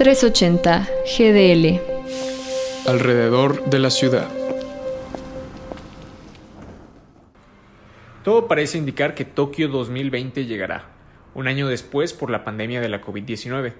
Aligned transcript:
380 0.00 0.88
GDL. 1.04 1.78
Alrededor 2.88 3.66
de 3.66 3.78
la 3.78 3.90
ciudad. 3.90 4.30
Todo 8.24 8.48
parece 8.48 8.78
indicar 8.78 9.14
que 9.14 9.26
Tokio 9.26 9.68
2020 9.68 10.46
llegará, 10.46 10.86
un 11.34 11.48
año 11.48 11.68
después 11.68 12.14
por 12.14 12.30
la 12.30 12.44
pandemia 12.44 12.80
de 12.80 12.88
la 12.88 13.02
COVID-19. 13.02 13.74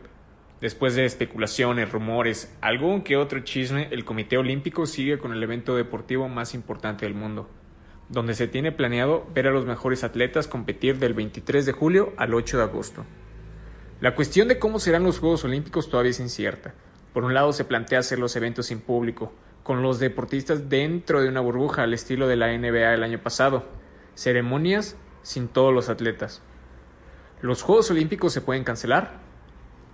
Después 0.61 0.95
de 0.95 1.07
especulaciones, 1.07 1.91
rumores, 1.91 2.55
algún 2.61 3.01
que 3.01 3.17
otro 3.17 3.41
chisme, 3.41 3.89
el 3.91 4.05
Comité 4.05 4.37
Olímpico 4.37 4.85
sigue 4.85 5.17
con 5.17 5.33
el 5.33 5.43
evento 5.43 5.75
deportivo 5.75 6.29
más 6.29 6.53
importante 6.53 7.07
del 7.07 7.15
mundo, 7.15 7.49
donde 8.11 8.35
se 8.35 8.47
tiene 8.47 8.73
planeado 8.73 9.27
ver 9.35 9.47
a 9.47 9.53
los 9.53 9.65
mejores 9.65 10.05
atletas 10.05 10.49
competir 10.49 10.99
del 10.99 11.15
23 11.15 11.65
de 11.65 11.73
julio 11.73 12.13
al 12.19 12.35
8 12.35 12.59
de 12.59 12.63
agosto. 12.63 13.07
La 14.01 14.15
cuestión 14.15 14.49
de 14.49 14.59
cómo 14.59 14.79
serán 14.79 15.05
los 15.05 15.19
Juegos 15.19 15.45
Olímpicos 15.45 15.91
todavía 15.91 16.11
es 16.11 16.21
incierta. 16.21 16.73
Por 17.13 17.25
un 17.25 17.35
lado 17.35 17.53
se 17.53 17.67
plantea 17.67 17.99
hacer 17.99 18.19
los 18.19 18.35
eventos 18.35 18.67
sin 18.67 18.81
público, 18.81 19.31
con 19.63 19.83
los 19.83 19.99
deportistas 19.99 20.71
dentro 20.71 21.21
de 21.21 21.29
una 21.29 21.41
burbuja 21.41 21.83
al 21.83 21.93
estilo 21.93 22.27
de 22.27 22.37
la 22.37 22.47
NBA 22.57 22.95
el 22.95 23.03
año 23.03 23.23
pasado, 23.23 23.67
ceremonias 24.15 24.97
sin 25.23 25.49
todos 25.49 25.75
los 25.75 25.91
atletas. 25.91 26.41
¿Los 27.43 27.61
Juegos 27.63 27.91
Olímpicos 27.91 28.33
se 28.33 28.41
pueden 28.41 28.65
cancelar? 28.65 29.21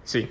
Sí, 0.05 0.30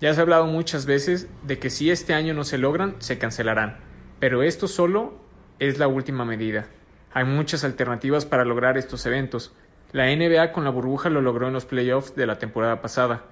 ya 0.00 0.14
se 0.14 0.20
ha 0.20 0.22
hablado 0.22 0.46
muchas 0.46 0.86
veces 0.86 1.28
de 1.42 1.58
que 1.58 1.68
si 1.68 1.90
este 1.90 2.14
año 2.14 2.32
no 2.32 2.44
se 2.44 2.56
logran, 2.56 2.96
se 2.98 3.18
cancelarán, 3.18 3.78
pero 4.20 4.42
esto 4.42 4.68
solo 4.68 5.18
es 5.58 5.78
la 5.78 5.86
última 5.86 6.24
medida. 6.24 6.66
Hay 7.12 7.24
muchas 7.24 7.62
alternativas 7.62 8.24
para 8.24 8.46
lograr 8.46 8.78
estos 8.78 9.04
eventos. 9.04 9.54
La 9.92 10.06
NBA 10.14 10.52
con 10.52 10.64
la 10.64 10.70
burbuja 10.70 11.10
lo 11.10 11.20
logró 11.20 11.46
en 11.46 11.52
los 11.52 11.64
playoffs 11.64 12.16
de 12.16 12.26
la 12.26 12.38
temporada 12.38 12.82
pasada. 12.82 13.22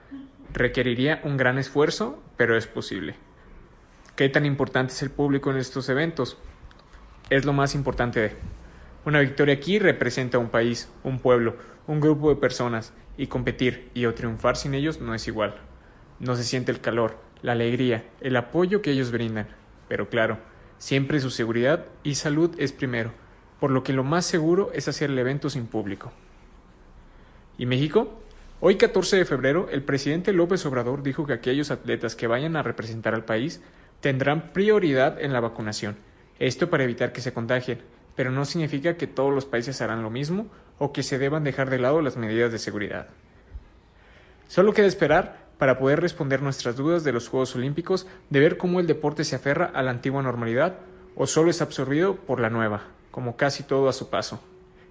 Requeriría 0.52 1.20
un 1.24 1.36
gran 1.36 1.58
esfuerzo, 1.58 2.22
pero 2.36 2.56
es 2.56 2.68
posible. 2.68 3.16
¿Qué 4.14 4.28
tan 4.28 4.46
importante 4.46 4.92
es 4.92 5.02
el 5.02 5.10
público 5.10 5.50
en 5.50 5.56
estos 5.56 5.88
eventos? 5.88 6.38
Es 7.28 7.44
lo 7.44 7.52
más 7.52 7.74
importante 7.74 8.20
de. 8.20 8.32
Una 9.04 9.18
victoria 9.18 9.54
aquí 9.54 9.80
representa 9.80 10.38
un 10.38 10.48
país, 10.48 10.88
un 11.02 11.18
pueblo, 11.18 11.56
un 11.88 12.00
grupo 12.00 12.30
de 12.30 12.36
personas, 12.36 12.92
y 13.16 13.26
competir 13.26 13.90
y 13.92 14.06
o 14.06 14.14
triunfar 14.14 14.56
sin 14.56 14.74
ellos 14.74 15.00
no 15.00 15.12
es 15.12 15.26
igual. 15.26 15.56
No 16.20 16.36
se 16.36 16.44
siente 16.44 16.70
el 16.70 16.80
calor, 16.80 17.18
la 17.42 17.52
alegría, 17.52 18.04
el 18.20 18.36
apoyo 18.36 18.80
que 18.80 18.92
ellos 18.92 19.10
brindan. 19.10 19.48
Pero 19.88 20.08
claro, 20.08 20.38
siempre 20.78 21.18
su 21.18 21.30
seguridad 21.30 21.86
y 22.04 22.14
salud 22.14 22.54
es 22.58 22.72
primero, 22.72 23.10
por 23.58 23.72
lo 23.72 23.82
que 23.82 23.92
lo 23.92 24.04
más 24.04 24.24
seguro 24.24 24.70
es 24.72 24.86
hacer 24.86 25.10
el 25.10 25.18
evento 25.18 25.50
sin 25.50 25.66
público. 25.66 26.12
¿Y 27.56 27.66
México? 27.66 28.20
Hoy 28.60 28.76
14 28.76 29.18
de 29.18 29.24
febrero, 29.24 29.68
el 29.70 29.84
presidente 29.84 30.32
López 30.32 30.66
Obrador 30.66 31.04
dijo 31.04 31.24
que 31.24 31.34
aquellos 31.34 31.70
atletas 31.70 32.16
que 32.16 32.26
vayan 32.26 32.56
a 32.56 32.64
representar 32.64 33.14
al 33.14 33.24
país 33.24 33.62
tendrán 34.00 34.52
prioridad 34.52 35.20
en 35.20 35.32
la 35.32 35.38
vacunación. 35.38 35.96
Esto 36.40 36.68
para 36.68 36.82
evitar 36.82 37.12
que 37.12 37.20
se 37.20 37.32
contagien, 37.32 37.78
pero 38.16 38.32
no 38.32 38.44
significa 38.44 38.96
que 38.96 39.06
todos 39.06 39.32
los 39.32 39.44
países 39.44 39.80
harán 39.80 40.02
lo 40.02 40.10
mismo 40.10 40.48
o 40.78 40.92
que 40.92 41.04
se 41.04 41.18
deban 41.18 41.44
dejar 41.44 41.70
de 41.70 41.78
lado 41.78 42.02
las 42.02 42.16
medidas 42.16 42.50
de 42.50 42.58
seguridad. 42.58 43.06
Solo 44.48 44.72
queda 44.72 44.86
esperar 44.86 45.44
para 45.56 45.78
poder 45.78 46.00
responder 46.00 46.42
nuestras 46.42 46.74
dudas 46.74 47.04
de 47.04 47.12
los 47.12 47.28
Juegos 47.28 47.54
Olímpicos, 47.54 48.08
de 48.30 48.40
ver 48.40 48.56
cómo 48.56 48.80
el 48.80 48.88
deporte 48.88 49.22
se 49.22 49.36
aferra 49.36 49.66
a 49.66 49.82
la 49.84 49.92
antigua 49.92 50.22
normalidad 50.22 50.78
o 51.14 51.28
solo 51.28 51.50
es 51.50 51.62
absorbido 51.62 52.16
por 52.16 52.40
la 52.40 52.50
nueva, 52.50 52.88
como 53.12 53.36
casi 53.36 53.62
todo 53.62 53.88
a 53.88 53.92
su 53.92 54.10
paso. 54.10 54.42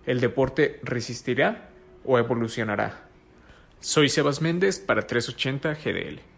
¿El 0.06 0.22
deporte 0.22 0.80
resistirá 0.84 1.73
o 2.04 2.18
evolucionará? 2.18 3.04
Soy 3.80 4.10
Sebas 4.10 4.40
Méndez 4.42 4.80
para 4.80 5.06
380 5.06 5.74
GDL. 5.76 6.33